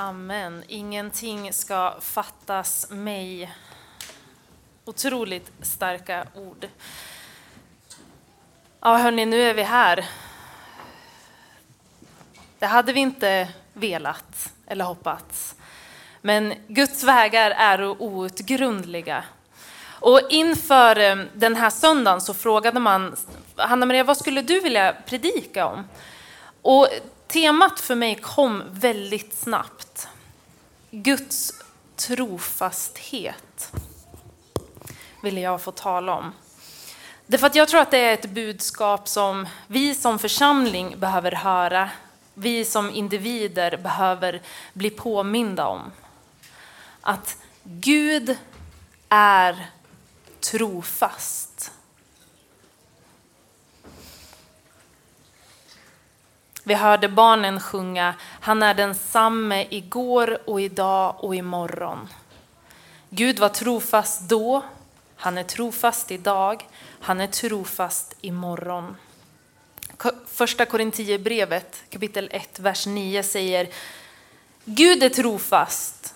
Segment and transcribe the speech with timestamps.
[0.00, 0.64] Amen.
[0.68, 3.54] Ingenting ska fattas mig.
[4.84, 6.68] Otroligt starka ord.
[8.80, 10.08] Ja, hörni, nu är vi här.
[12.58, 15.54] Det hade vi inte velat eller hoppats.
[16.20, 19.24] Men Guds vägar är outgrundliga.
[20.00, 23.16] Och inför eh, den här söndagen så frågade man
[23.56, 25.84] Hanna-Maria, vad skulle du vilja predika om?
[26.62, 26.88] Och
[27.28, 30.08] temat för mig kom väldigt snabbt.
[30.90, 31.52] Guds
[31.96, 33.72] trofasthet
[35.22, 36.32] ville jag få tala om.
[37.26, 41.90] Därför att jag tror att det är ett budskap som vi som församling behöver höra.
[42.34, 45.92] Vi som individer behöver bli påminda om.
[47.00, 48.36] Att Gud
[49.08, 49.66] är
[50.40, 51.72] trofast.
[56.68, 62.08] Vi hörde barnen sjunga, han är densamme igår och idag och imorgon.
[63.10, 64.64] Gud var trofast då,
[65.16, 66.66] han är trofast idag,
[67.00, 68.96] han är trofast imorgon.
[70.26, 73.68] Första Korintierbrevet kapitel 1, vers 9 säger
[74.64, 76.14] Gud är trofast,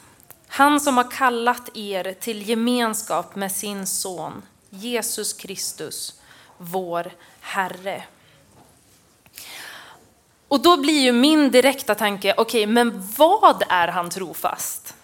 [0.49, 6.21] han som har kallat er till gemenskap med sin son Jesus Kristus,
[6.59, 8.03] vår Herre.
[10.53, 14.95] Och då blir ju min direkta tanke, okej, okay, men vad är han trofast?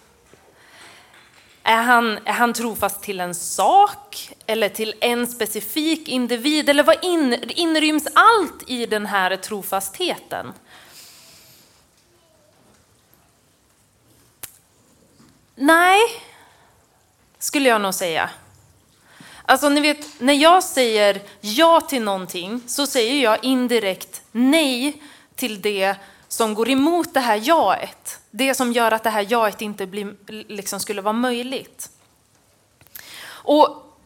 [1.63, 6.69] Är han, är han trofast till en sak eller till en specifik individ?
[6.69, 10.53] Eller vad in, inryms allt i den här trofastheten?
[15.55, 15.99] Nej,
[17.39, 18.29] skulle jag nog säga.
[19.45, 25.01] Alltså ni vet, när jag säger ja till någonting så säger jag indirekt nej
[25.39, 25.95] till det
[26.27, 28.19] som går emot det här jaet.
[28.31, 30.15] Det som gör att det här jaet inte blir,
[30.47, 31.89] liksom skulle vara möjligt.
[33.27, 33.97] Och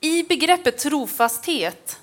[0.00, 2.00] i begreppet trofasthet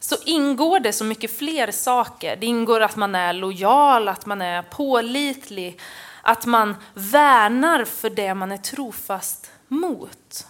[0.00, 2.36] så ingår det så mycket fler saker.
[2.36, 5.80] Det ingår att man är lojal, att man är pålitlig,
[6.22, 10.46] att man värnar för det man är trofast mot.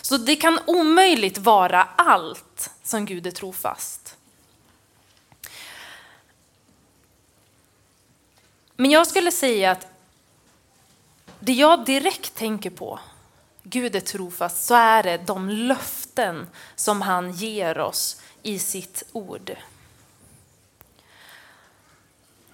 [0.00, 4.15] Så det kan omöjligt vara allt som Gud är trofast.
[8.76, 9.86] Men jag skulle säga att
[11.40, 12.98] det jag direkt tänker på,
[13.62, 19.56] Gud är trofast, så är det de löften som han ger oss i sitt ord.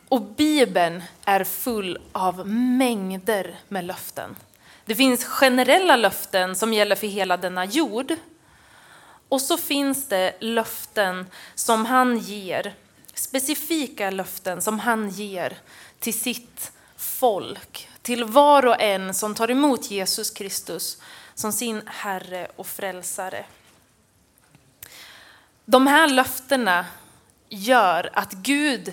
[0.08, 4.36] Och Bibeln är full av mängder med löften.
[4.84, 8.14] Det finns generella löften som gäller för hela denna jord.
[9.28, 12.74] Och så finns det löften som han ger,
[13.14, 15.58] specifika löften som han ger
[16.02, 20.98] till sitt folk, till var och en som tar emot Jesus Kristus
[21.34, 23.44] som sin Herre och Frälsare.
[25.64, 26.86] De här löftena
[27.48, 28.92] gör att Gud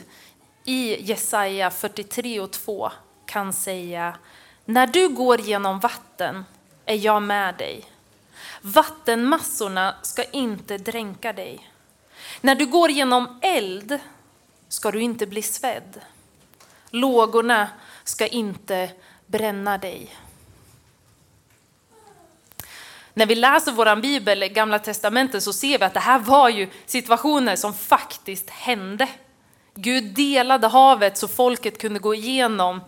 [0.63, 2.91] i Jesaja 43 och 2
[3.25, 4.17] kan säga
[4.65, 6.45] När du går genom vatten
[6.85, 7.85] är jag med dig.
[8.61, 11.71] Vattenmassorna ska inte dränka dig.
[12.41, 13.99] När du går genom eld
[14.67, 16.01] ska du inte bli svedd.
[16.89, 17.67] Lågorna
[18.03, 18.89] ska inte
[19.25, 20.15] bränna dig.
[23.13, 26.67] När vi läser vår bibel, Gamla Testamentet, så ser vi att det här var ju
[26.85, 29.07] situationer som faktiskt hände.
[29.75, 32.81] Gud delade havet så folket kunde gå igenom.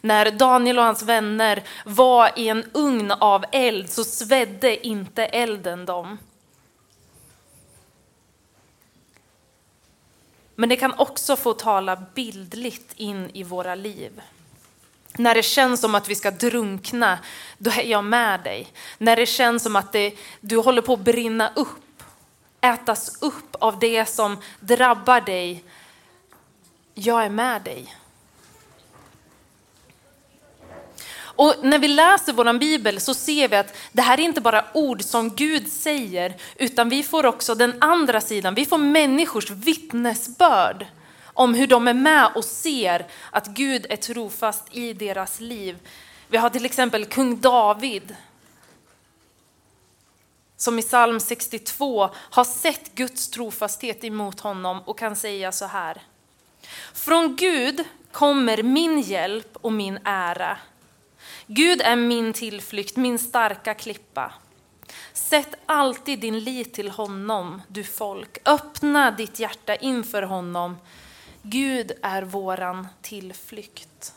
[0.00, 5.86] När Daniel och hans vänner var i en ugn av eld så svedde inte elden
[5.86, 6.18] dem.
[10.56, 14.20] Men det kan också få tala bildligt in i våra liv.
[15.18, 17.18] När det känns som att vi ska drunkna,
[17.58, 18.68] då är jag med dig.
[18.98, 22.02] När det känns som att det, du håller på att brinna upp,
[22.60, 25.64] ätas upp av det som drabbar dig,
[26.94, 27.94] jag är med dig.
[31.36, 34.64] Och när vi läser vår bibel så ser vi att det här är inte bara
[34.74, 38.54] ord som Gud säger, utan vi får också den andra sidan.
[38.54, 40.86] Vi får människors vittnesbörd
[41.24, 45.76] om hur de är med och ser att Gud är trofast i deras liv.
[46.28, 48.16] Vi har till exempel kung David
[50.56, 56.02] som i psalm 62 har sett Guds trofasthet emot honom och kan säga så här.
[56.92, 60.58] Från Gud kommer min hjälp och min ära.
[61.46, 64.32] Gud är min tillflykt, min starka klippa.
[65.12, 68.38] Sätt alltid din lit till honom, du folk.
[68.44, 70.76] Öppna ditt hjärta inför honom.
[71.42, 74.14] Gud är våran tillflykt.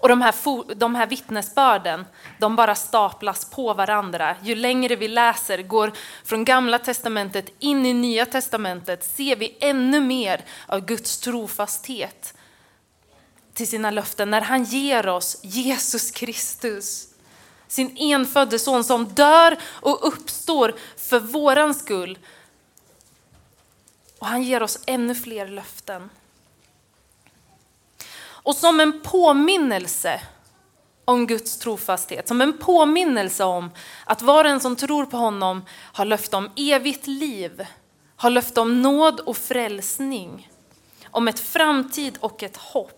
[0.00, 2.04] Och de här, de här vittnesbörden,
[2.38, 4.36] de bara staplas på varandra.
[4.42, 5.92] Ju längre vi läser, går
[6.24, 12.34] från gamla testamentet in i nya testamentet, ser vi ännu mer av Guds trofasthet
[13.58, 17.08] till sina löften när han ger oss Jesus Kristus.
[17.68, 22.18] Sin enfödde son som dör och uppstår för våran skull.
[24.18, 26.10] Och han ger oss ännu fler löften.
[28.20, 30.20] Och som en påminnelse
[31.04, 33.70] om Guds trofasthet, som en påminnelse om
[34.04, 37.66] att var och en som tror på honom har löfte om evigt liv,
[38.16, 40.50] har löfte om nåd och frälsning,
[41.04, 42.97] om ett framtid och ett hopp.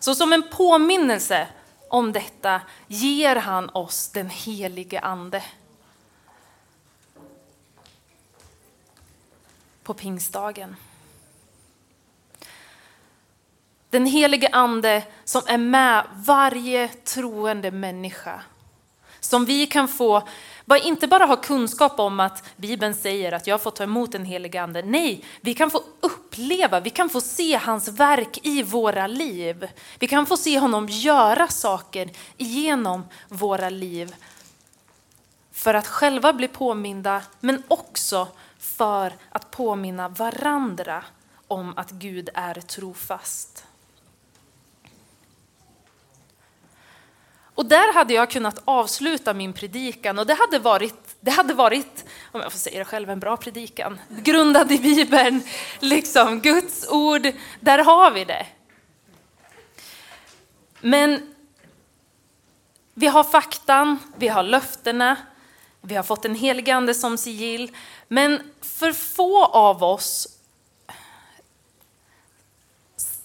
[0.00, 1.48] Så som en påminnelse
[1.88, 5.42] om detta ger han oss den helige Ande.
[9.82, 10.76] På pingstdagen.
[13.90, 18.42] Den helige ande som är med varje troende människa.
[19.20, 20.28] Som vi kan få,
[20.82, 24.62] inte bara ha kunskap om att Bibeln säger att jag får ta emot den helige
[24.62, 24.82] ande.
[24.82, 25.82] Nej, vi kan få
[26.40, 29.68] uppleva, vi kan få se hans verk i våra liv.
[29.98, 34.14] Vi kan få se honom göra saker genom våra liv.
[35.52, 38.28] För att själva bli påminda, men också
[38.58, 41.04] för att påminna varandra
[41.48, 43.64] om att Gud är trofast.
[47.54, 52.04] Och där hade jag kunnat avsluta min predikan och det hade varit, det hade varit
[52.32, 54.00] om jag får säga det själv, en bra predikan.
[54.08, 55.42] Grundad i Bibeln,
[55.80, 57.28] liksom Guds ord,
[57.60, 58.46] där har vi det.
[60.80, 61.34] Men
[62.94, 65.16] vi har faktan, vi har löftena,
[65.80, 67.76] vi har fått en helig ande som sigill.
[68.08, 70.28] Men för få av oss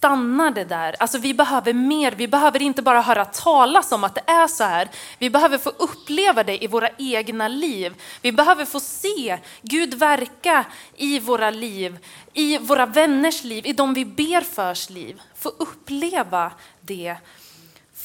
[0.05, 0.95] stannar det där.
[0.99, 4.63] Alltså vi behöver mer, vi behöver inte bara höra talas om att det är så
[4.63, 4.89] här.
[5.19, 7.93] Vi behöver få uppleva det i våra egna liv.
[8.21, 10.65] Vi behöver få se Gud verka
[10.95, 11.97] i våra liv,
[12.33, 15.21] i våra vänners liv, i de vi ber förs liv.
[15.35, 17.17] Få uppleva det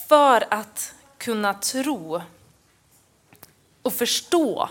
[0.08, 2.22] för att kunna tro
[3.82, 4.68] och förstå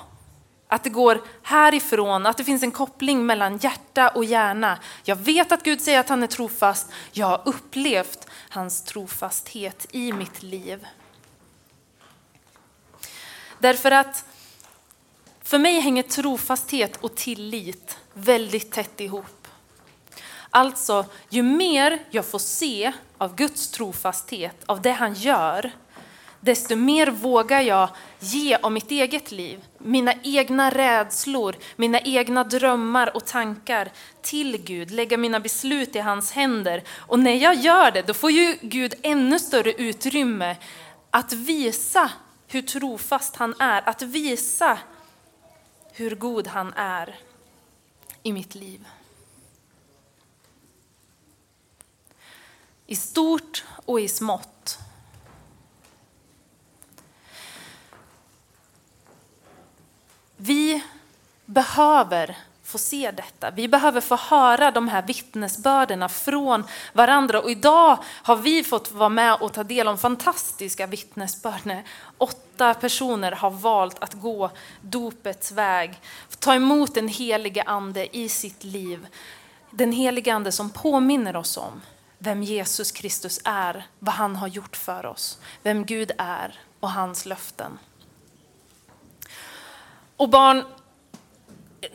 [0.72, 4.80] att det går härifrån, att det finns en koppling mellan hjärta och hjärna.
[5.04, 6.92] Jag vet att Gud säger att han är trofast.
[7.12, 10.88] Jag har upplevt hans trofasthet i mitt liv.
[13.60, 14.26] Därför att
[15.44, 19.48] för mig hänger trofasthet och tillit väldigt tätt ihop.
[20.50, 25.72] Alltså, ju mer jag får se av Guds trofasthet, av det han gör,
[26.42, 27.90] desto mer vågar jag
[28.20, 33.92] ge av mitt eget liv, mina egna rädslor, mina egna drömmar och tankar
[34.22, 36.84] till Gud, lägga mina beslut i hans händer.
[36.98, 40.56] Och när jag gör det, då får ju Gud ännu större utrymme
[41.12, 42.12] att visa
[42.48, 44.78] hur trofast han är, att visa
[45.94, 47.20] hur god han är
[48.24, 48.88] i mitt liv.
[52.86, 54.59] I stort och i smått.
[60.42, 60.84] Vi
[61.46, 63.52] behöver få se detta.
[63.52, 67.42] Vi behöver få höra de här vittnesbörderna från varandra.
[67.42, 71.84] Och idag har vi fått vara med och ta del av fantastiska vittnesbörd.
[72.18, 76.00] Åtta personer har valt att gå dopets väg,
[76.40, 79.08] ta emot den helige ande i sitt liv.
[79.72, 81.82] Den helige ande som påminner oss om
[82.18, 87.26] vem Jesus Kristus är, vad han har gjort för oss, vem Gud är och hans
[87.26, 87.80] löften.
[90.20, 90.64] Och barn,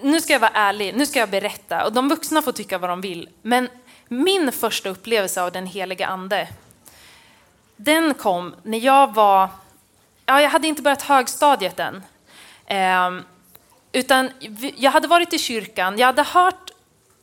[0.00, 1.84] nu ska jag vara ärlig, nu ska jag berätta.
[1.84, 3.28] Och de vuxna får tycka vad de vill.
[3.42, 3.68] Men
[4.08, 6.48] min första upplevelse av den heliga ande,
[7.76, 9.48] den kom när jag var,
[10.26, 12.02] ja jag hade inte börjat högstadiet än.
[12.66, 13.24] Eh,
[13.92, 14.30] utan
[14.76, 16.70] jag hade varit i kyrkan, jag hade hört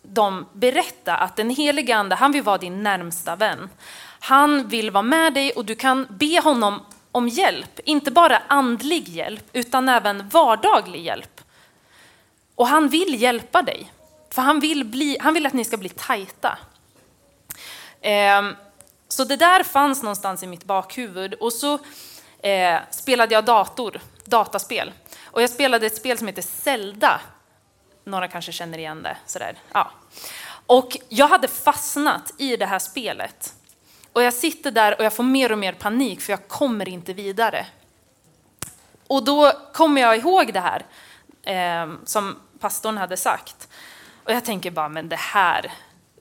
[0.01, 3.69] dem berätta att den helige ande, han vill vara din närmsta vän.
[4.19, 6.81] Han vill vara med dig och du kan be honom
[7.11, 11.41] om hjälp, inte bara andlig hjälp utan även vardaglig hjälp.
[12.55, 13.91] Och han vill hjälpa dig,
[14.29, 16.57] för han vill, bli, han vill att ni ska bli tajta.
[18.01, 18.41] Eh,
[19.07, 21.79] Så det där fanns någonstans i mitt bakhuvud och så
[22.43, 24.91] eh, spelade jag dator, dataspel.
[25.25, 27.21] Och jag spelade ett spel som heter Zelda.
[28.03, 29.17] Några kanske känner igen det.
[29.25, 29.55] Sådär.
[29.73, 29.91] Ja.
[30.67, 33.53] Och jag hade fastnat i det här spelet.
[34.13, 37.13] Och jag sitter där och jag får mer och mer panik för jag kommer inte
[37.13, 37.65] vidare.
[39.07, 40.85] Och då kommer jag ihåg det här
[41.43, 43.67] eh, som pastorn hade sagt.
[44.23, 45.71] Och jag tänker bara, men det här,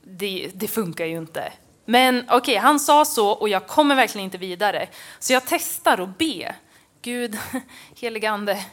[0.01, 1.53] det, det funkar ju inte.
[1.85, 4.87] Men okej, okay, han sa så och jag kommer verkligen inte vidare.
[5.19, 6.55] Så jag testar och be.
[7.01, 7.37] Gud,
[7.99, 8.65] heligande,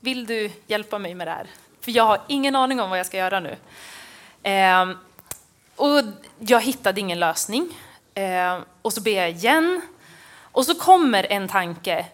[0.00, 1.46] vill du hjälpa mig med det här?
[1.80, 3.56] För jag har ingen aning om vad jag ska göra nu.
[4.50, 4.90] Eh,
[5.76, 6.04] och
[6.38, 7.78] jag hittade ingen lösning.
[8.14, 9.80] Eh, och så ber jag igen.
[10.40, 12.06] Och så kommer en tanke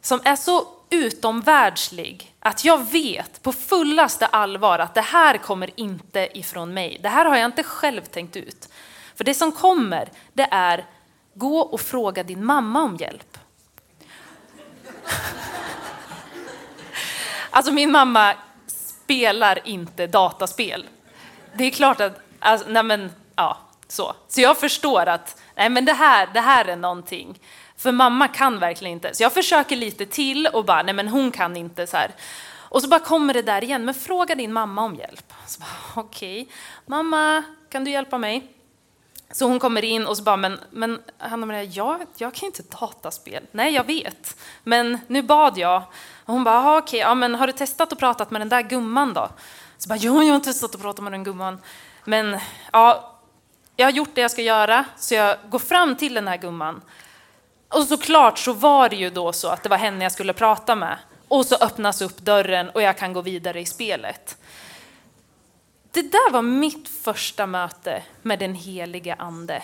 [0.00, 6.38] som är så utomvärldslig att jag vet på fullaste allvar att det här kommer inte
[6.38, 6.98] ifrån mig.
[7.02, 8.68] Det här har jag inte själv tänkt ut.
[9.14, 10.84] För det som kommer, det är
[11.34, 13.38] gå och fråga din mamma om hjälp.
[17.50, 18.34] Alltså min mamma
[18.66, 20.86] spelar inte dataspel.
[21.54, 23.58] Det är klart att, alltså, nej men, ja,
[23.88, 24.14] så.
[24.28, 27.40] Så jag förstår att, nej men det här, det här är någonting.
[27.76, 29.14] För mamma kan verkligen inte.
[29.14, 32.10] Så jag försöker lite till och bara, nej men hon kan inte så här.
[32.74, 35.32] Och så bara kommer det där igen, men fråga din mamma om hjälp.
[35.94, 36.54] Okej, okay.
[36.86, 38.50] mamma, kan du hjälpa mig?
[39.32, 42.62] Så hon kommer in och så bara, men, men Hanna Maria, jag, jag kan inte
[42.62, 43.46] dataspel.
[43.52, 44.36] Nej, jag vet.
[44.62, 45.82] Men nu bad jag.
[46.24, 48.62] Och hon bara, okej, okay, ja, men har du testat och pratat med den där
[48.62, 49.28] gumman då?
[49.78, 51.58] Så bara, jo, jag har inte testat att prata med den gumman.
[52.04, 52.38] Men
[52.72, 53.13] ja,
[53.76, 56.82] jag har gjort det jag ska göra, så jag går fram till den här gumman.
[57.68, 60.74] Och såklart så var det ju då så att det var henne jag skulle prata
[60.74, 60.98] med.
[61.28, 64.36] Och så öppnas upp dörren och jag kan gå vidare i spelet.
[65.92, 69.62] Det där var mitt första möte med den helige ande.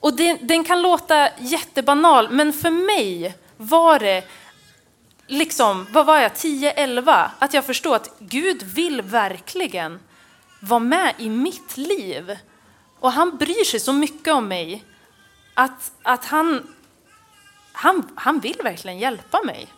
[0.00, 4.24] Och det, den kan låta jättebanal, men för mig var det
[5.26, 7.30] liksom, vad var jag, 10-11?
[7.38, 10.00] Att jag förstod att Gud vill verkligen
[10.62, 12.38] vara med i mitt liv.
[13.00, 14.84] Och han bryr sig så mycket om mig
[15.54, 16.74] att, att han,
[17.72, 19.68] han, han vill verkligen hjälpa mig.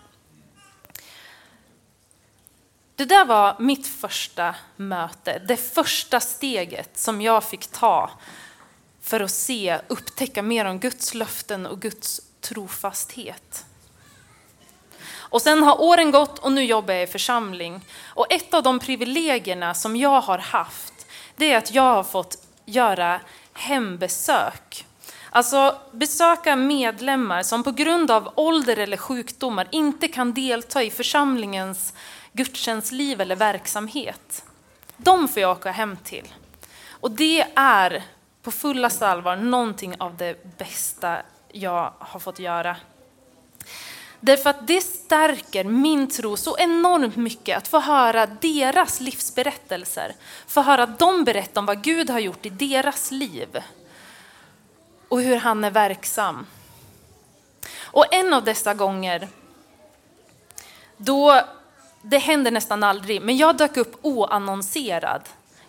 [2.97, 8.11] Det där var mitt första möte, det första steget som jag fick ta
[9.01, 13.65] för att se, upptäcka mer om Guds löften och Guds trofasthet.
[15.35, 17.81] Och sen har åren gått och nu jobbar jag i församling.
[18.07, 22.39] Och ett av de privilegierna som jag har haft, det är att jag har fått
[22.65, 23.21] göra
[23.53, 24.87] hembesök.
[25.31, 31.95] Alltså besöka medlemmar som på grund av ålder eller sjukdomar inte kan delta i församlingens
[32.33, 34.45] gudstjänstliv eller verksamhet.
[34.97, 36.35] De får jag åka hem till.
[36.91, 38.03] Och det är
[38.43, 41.19] på fullaste allvar någonting av det bästa
[41.53, 42.77] jag har fått göra.
[44.25, 50.15] Därför att det stärker min tro så enormt mycket att få höra deras livsberättelser.
[50.47, 53.63] Få höra dem berätta om vad Gud har gjort i deras liv.
[55.09, 56.47] Och hur han är verksam.
[57.81, 59.29] Och en av dessa gånger,
[60.97, 61.41] då
[62.03, 65.23] det händer nästan aldrig, men jag dök upp oannonserad.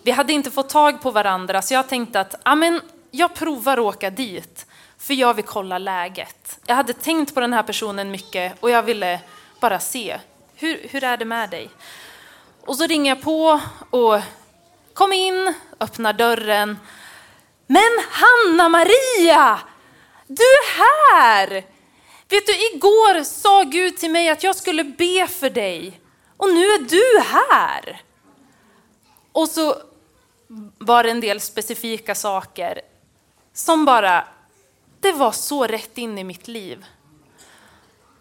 [0.04, 2.82] Vi hade inte fått tag på varandra så jag tänkte att amen,
[3.12, 4.65] jag provar att åka dit
[5.06, 6.60] för jag vill kolla läget.
[6.66, 9.20] Jag hade tänkt på den här personen mycket och jag ville
[9.60, 10.20] bara se,
[10.56, 11.70] hur, hur är det med dig?
[12.62, 14.20] Och så ringer jag på och
[14.94, 16.78] kom in, öppnar dörren.
[17.68, 19.60] Men Hanna Maria,
[20.28, 21.50] du är här!
[22.30, 26.00] Vet du, igår sa Gud till mig att jag skulle be för dig.
[26.38, 28.02] Och nu är du här!
[29.32, 29.76] Och så
[30.78, 32.82] var det en del specifika saker
[33.54, 34.28] som bara,
[35.00, 36.86] det var så rätt in i mitt liv.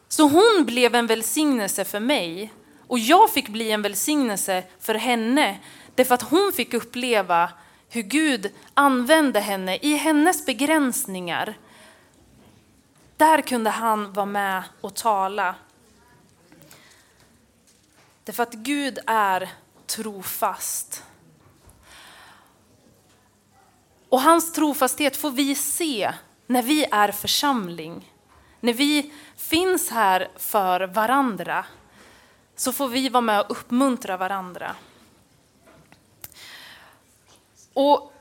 [0.08, 2.52] Så hon blev en välsignelse för mig
[2.86, 5.58] och jag fick bli en välsignelse för henne
[5.94, 7.50] därför att hon fick uppleva
[7.88, 11.54] hur Gud använde henne i hennes begränsningar.
[13.16, 15.54] Där kunde han vara med och tala.
[18.24, 19.52] Därför att Gud är
[19.86, 21.04] trofast.
[24.08, 26.12] Och hans trofasthet får vi se
[26.46, 28.12] när vi är församling.
[28.60, 31.64] När vi finns här för varandra
[32.56, 34.76] så får vi vara med och uppmuntra varandra.
[37.72, 38.14] Och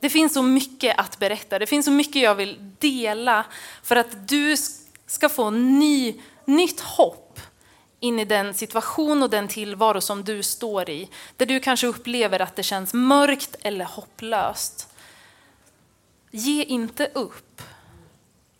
[0.00, 3.46] Det finns så mycket att berätta, det finns så mycket jag vill dela
[3.82, 4.56] för att du
[5.06, 7.40] ska få ny, nytt hopp
[8.00, 12.40] in i den situation och den tillvaro som du står i, där du kanske upplever
[12.40, 14.88] att det känns mörkt eller hopplöst.
[16.30, 17.62] Ge inte upp.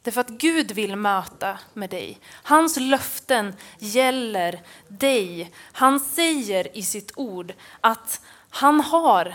[0.02, 2.18] Därför att Gud vill möta med dig.
[2.30, 5.52] Hans löften gäller dig.
[5.73, 9.35] Han säger i sitt ord att han har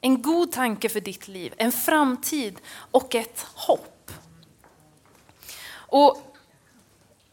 [0.00, 2.60] en god tanke för ditt liv, en framtid
[2.90, 4.12] och ett hopp.
[5.70, 6.27] Och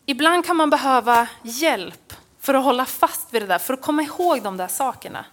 [0.05, 4.03] ibland kan man behöva hjälp för att hålla fast vid det där, för att komma
[4.03, 5.25] ihåg de där sakerna.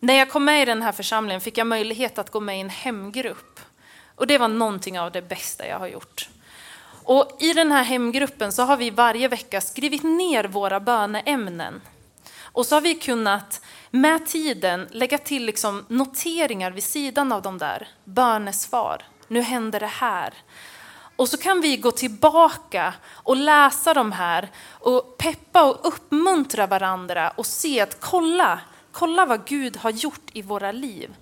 [0.00, 2.60] När jag kom med i den här församlingen fick jag möjlighet att gå med i
[2.60, 3.60] en hemgrupp.
[4.14, 6.28] Och det var någonting av det bästa jag har gjort.
[7.04, 11.80] Och I den här hemgruppen så har vi varje vecka skrivit ner våra böneämnen.
[12.42, 17.58] Och så har vi kunnat med tiden lägga till liksom noteringar vid sidan av de
[17.58, 17.88] där.
[18.04, 19.02] Bönesvar.
[19.28, 20.34] Nu händer det här.
[21.16, 27.30] Och så kan vi gå tillbaka och läsa de här och peppa och uppmuntra varandra
[27.30, 28.60] och se att kolla,
[28.92, 31.16] kolla vad Gud har gjort i våra liv.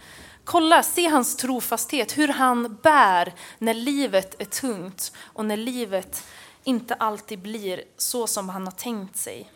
[0.45, 6.27] Kolla, se hans trofasthet, hur han bär när livet är tungt och när livet
[6.65, 9.51] inte alltid blir så som han har tänkt sig.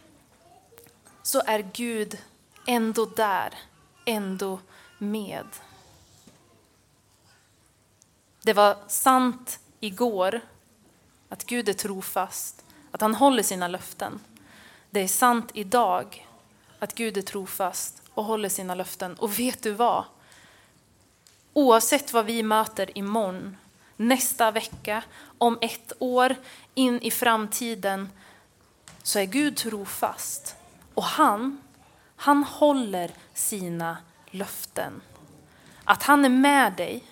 [1.23, 2.19] Så är Gud
[2.67, 3.55] ändå där,
[4.05, 4.61] ändå
[4.99, 5.47] med.
[8.43, 10.41] Det var sant igår
[11.29, 14.21] att Gud är trofast, att han håller sina löften.
[14.91, 16.27] Det är sant idag
[16.79, 19.15] att Gud är trofast och håller sina löften.
[19.15, 20.05] Och vet du vad?
[21.53, 23.57] Oavsett vad vi möter imorgon,
[23.97, 25.03] nästa vecka,
[25.39, 26.35] om ett år,
[26.75, 28.09] in i framtiden,
[29.03, 30.57] så är Gud trofast.
[30.95, 31.61] Och han,
[32.17, 33.97] han håller sina
[34.31, 35.01] löften.
[35.85, 37.05] Att han är med dig,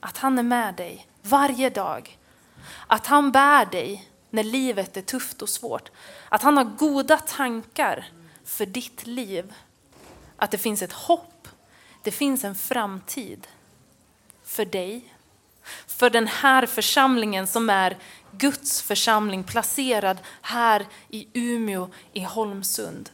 [0.00, 2.18] att han är med dig varje dag.
[2.86, 5.90] Att han bär dig när livet är tufft och svårt.
[6.28, 8.08] Att han har goda tankar
[8.44, 9.54] för ditt liv.
[10.36, 11.48] Att det finns ett hopp,
[12.02, 13.46] det finns en framtid
[14.44, 15.14] för dig.
[15.86, 17.96] För den här församlingen som är
[18.30, 23.10] Guds församling placerad här i Umeå i Holmsund.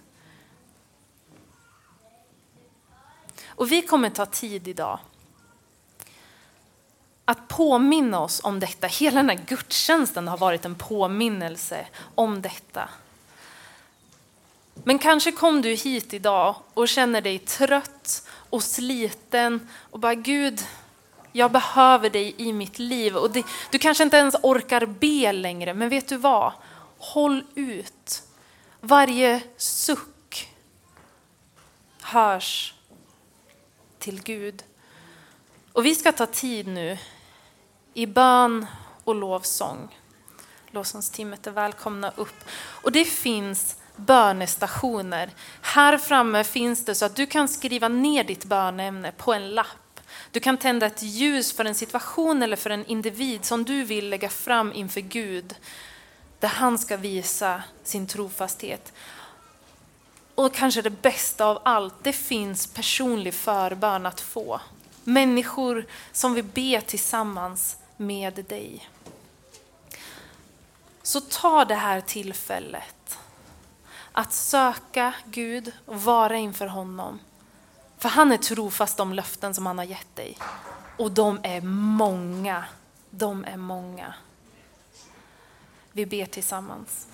[3.47, 4.99] Och vi kommer ta tid idag
[7.29, 8.87] att påminna oss om detta.
[8.87, 12.89] Hela den här gudstjänsten har varit en påminnelse om detta.
[14.75, 20.67] Men kanske kom du hit idag och känner dig trött och sliten och bara Gud,
[21.33, 23.17] jag behöver dig i mitt liv.
[23.17, 26.53] Och det, du kanske inte ens orkar be längre, men vet du vad?
[26.99, 28.23] Håll ut.
[28.81, 30.49] Varje suck
[32.01, 32.75] hörs
[33.99, 34.63] till Gud.
[35.73, 36.99] Och vi ska ta tid nu
[37.99, 38.67] i bön
[39.05, 39.99] och lovsång.
[40.71, 42.45] Lovsångstimmet är välkomna upp.
[42.59, 45.31] Och det finns bönestationer.
[45.61, 50.01] Här framme finns det så att du kan skriva ner ditt bönämne på en lapp.
[50.31, 54.09] Du kan tända ett ljus för en situation eller för en individ som du vill
[54.09, 55.55] lägga fram inför Gud.
[56.41, 58.93] Där han ska visa sin trofasthet.
[60.35, 64.61] Och kanske det bästa av allt, det finns personlig förbön att få.
[65.05, 68.89] Människor som vill be tillsammans med dig.
[71.03, 73.19] Så ta det här tillfället
[74.13, 77.19] att söka Gud och vara inför honom.
[77.99, 80.39] För han är trofast de löften som han har gett dig.
[80.97, 82.65] Och de är många.
[83.11, 84.15] De är många.
[85.93, 87.07] Vi ber tillsammans.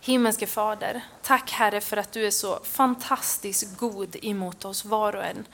[0.00, 5.24] Himmelske Fader, tack Herre för att du är så fantastiskt god emot oss var och
[5.24, 5.46] en.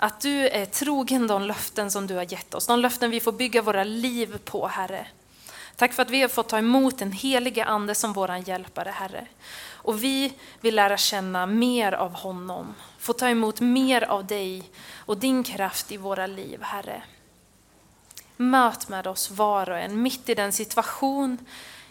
[0.00, 3.32] Att du är trogen de löften som du har gett oss, de löften vi får
[3.32, 5.06] bygga våra liv på, Herre.
[5.76, 9.26] Tack för att vi har fått ta emot den helige Ande som vår hjälpare, Herre.
[9.66, 15.16] Och vi vill lära känna mer av honom, få ta emot mer av dig och
[15.16, 17.02] din kraft i våra liv, Herre.
[18.36, 21.38] Möt med oss var och en, mitt i den situation,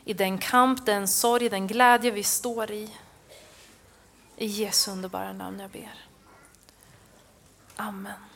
[0.06, 2.89] i den kamp, den sorg, den glädje vi står i.
[4.38, 6.07] I Jesu underbara namn jag ber.
[7.79, 8.26] Amen.